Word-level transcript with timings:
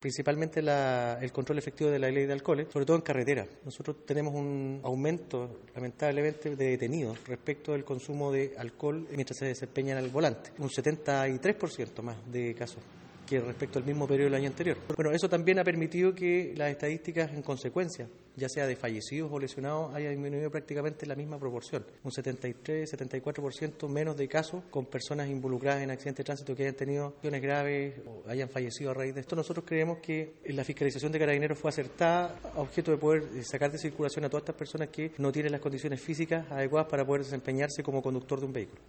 principalmente 0.00 0.62
la, 0.62 1.18
el 1.20 1.30
control 1.30 1.58
efectivo 1.58 1.90
de 1.90 1.98
la 1.98 2.10
ley 2.10 2.24
de 2.24 2.32
alcoholes, 2.32 2.68
sobre 2.72 2.86
todo 2.86 2.96
en 2.96 3.02
carretera. 3.02 3.46
Nosotros 3.64 4.04
tenemos 4.06 4.34
un 4.34 4.80
aumento, 4.82 5.60
lamentablemente, 5.74 6.56
de 6.56 6.70
detenidos 6.70 7.18
respecto 7.26 7.72
del 7.72 7.84
consumo 7.84 8.32
de 8.32 8.54
alcohol 8.56 9.06
mientras 9.12 9.38
se 9.38 9.44
desempeñan 9.44 9.98
al 9.98 10.08
volante, 10.08 10.52
un 10.58 10.70
73% 10.70 12.02
más 12.02 12.16
de 12.32 12.54
casos 12.54 12.82
que 13.30 13.40
respecto 13.40 13.78
al 13.78 13.84
mismo 13.84 14.08
periodo 14.08 14.30
del 14.30 14.40
año 14.40 14.48
anterior. 14.48 14.76
Bueno, 14.96 15.12
eso 15.12 15.28
también 15.28 15.60
ha 15.60 15.64
permitido 15.64 16.12
que 16.12 16.52
las 16.56 16.72
estadísticas 16.72 17.32
en 17.32 17.42
consecuencia, 17.42 18.08
ya 18.34 18.48
sea 18.48 18.66
de 18.66 18.74
fallecidos 18.74 19.30
o 19.32 19.38
lesionados, 19.38 19.94
haya 19.94 20.10
disminuido 20.10 20.50
prácticamente 20.50 21.06
la 21.06 21.14
misma 21.14 21.38
proporción, 21.38 21.86
un 22.02 22.10
73-74% 22.10 23.88
menos 23.88 24.16
de 24.16 24.26
casos 24.26 24.64
con 24.68 24.86
personas 24.86 25.28
involucradas 25.28 25.80
en 25.82 25.92
accidentes 25.92 26.24
de 26.24 26.24
tránsito 26.24 26.56
que 26.56 26.64
hayan 26.64 26.74
tenido 26.74 27.06
acciones 27.06 27.40
graves 27.40 27.94
o 28.04 28.28
hayan 28.28 28.48
fallecido 28.48 28.90
a 28.90 28.94
raíz 28.94 29.14
de 29.14 29.20
esto. 29.20 29.36
Nosotros 29.36 29.64
creemos 29.64 29.98
que 29.98 30.34
la 30.46 30.64
fiscalización 30.64 31.12
de 31.12 31.20
carabineros 31.20 31.56
fue 31.56 31.68
acertada 31.68 32.34
a 32.52 32.60
objeto 32.60 32.90
de 32.90 32.96
poder 32.96 33.44
sacar 33.44 33.70
de 33.70 33.78
circulación 33.78 34.24
a 34.24 34.28
todas 34.28 34.42
estas 34.42 34.56
personas 34.56 34.88
que 34.88 35.12
no 35.18 35.30
tienen 35.30 35.52
las 35.52 35.60
condiciones 35.60 36.00
físicas 36.00 36.50
adecuadas 36.50 36.88
para 36.90 37.06
poder 37.06 37.22
desempeñarse 37.22 37.84
como 37.84 38.02
conductor 38.02 38.40
de 38.40 38.46
un 38.46 38.52
vehículo. 38.52 38.82